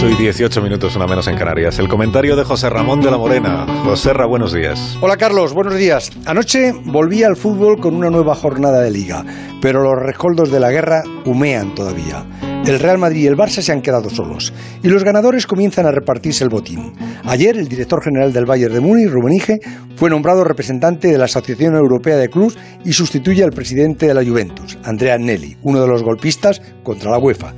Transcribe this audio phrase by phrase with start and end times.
[0.00, 1.78] 8 y 18 minutos, una menos en Canarias.
[1.78, 3.66] El comentario de José Ramón de la Morena.
[3.84, 4.96] José Ra, buenos días.
[5.02, 6.10] Hola Carlos, buenos días.
[6.24, 9.26] Anoche volví al fútbol con una nueva jornada de liga,
[9.60, 12.24] pero los rescoldos de la guerra humean todavía.
[12.66, 14.52] El Real Madrid y el Barça se han quedado solos
[14.82, 16.92] y los ganadores comienzan a repartirse el botín.
[17.24, 19.60] Ayer el director general del Bayern de Múnich, Rummenigge,
[19.96, 24.24] fue nombrado representante de la Asociación Europea de Clubs y sustituye al presidente de la
[24.24, 27.54] Juventus, Andrea Agnelli, uno de los golpistas contra la UEFA.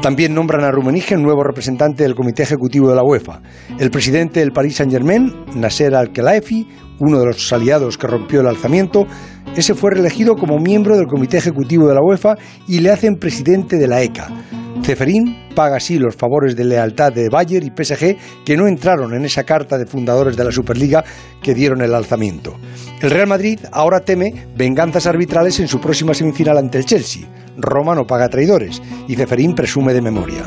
[0.00, 3.42] También nombran a Rummenigge nuevo representante del Comité Ejecutivo de la UEFA.
[3.78, 6.68] El presidente del Paris Saint-Germain, Nasser Al-Khelaifi,
[7.00, 9.06] uno de los aliados que rompió el alzamiento,
[9.56, 12.34] ese fue reelegido como miembro del Comité Ejecutivo de la UEFA
[12.66, 14.28] y le hacen presidente de la ECA.
[14.82, 19.24] Ceferín paga así los favores de lealtad de Bayer y PSG que no entraron en
[19.24, 21.04] esa carta de fundadores de la Superliga
[21.42, 22.56] que dieron el alzamiento.
[23.00, 27.26] El Real Madrid ahora teme venganzas arbitrales en su próxima semifinal ante el Chelsea.
[27.56, 30.42] Roma no paga traidores y Ceferín presume de memoria.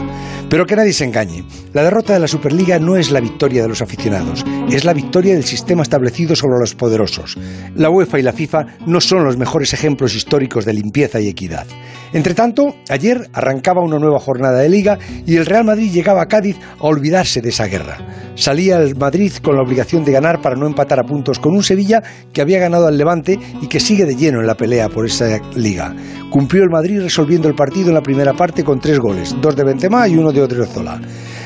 [0.50, 3.68] Pero que nadie se engañe, la derrota de la Superliga no es la victoria de
[3.68, 7.38] los aficionados, es la victoria del sistema establecido sobre los poderosos.
[7.76, 11.68] La UEFA y la FIFA no son los mejores ejemplos históricos de limpieza y equidad.
[12.14, 16.28] Entre tanto, ayer arrancaba una nueva jornada de liga y el Real Madrid llegaba a
[16.28, 17.98] Cádiz a olvidarse de esa guerra.
[18.36, 21.64] Salía el Madrid con la obligación de ganar para no empatar a puntos con un
[21.64, 25.06] Sevilla que había ganado al Levante y que sigue de lleno en la pelea por
[25.06, 25.96] esa liga.
[26.30, 29.64] Cumplió el Madrid resolviendo el partido en la primera parte con tres goles, dos de
[29.64, 31.02] Benzema y uno de Odriozola.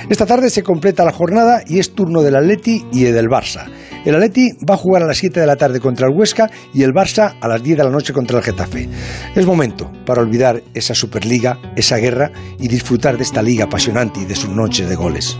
[0.09, 3.69] Esta tarde se completa la jornada y es turno del Atleti y del Barça.
[4.05, 6.83] El Atleti va a jugar a las 7 de la tarde contra el Huesca y
[6.83, 8.89] el Barça a las 10 de la noche contra el Getafe.
[9.35, 14.25] Es momento para olvidar esa Superliga, esa guerra y disfrutar de esta liga apasionante y
[14.25, 15.37] de sus noches de goles.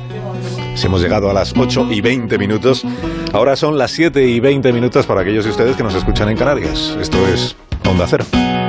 [0.75, 2.83] Si hemos llegado a las 8 y 20 minutos,
[3.33, 6.37] ahora son las 7 y 20 minutos para aquellos de ustedes que nos escuchan en
[6.37, 6.97] Canarias.
[6.99, 7.55] Esto es
[7.87, 8.25] Onda Cero.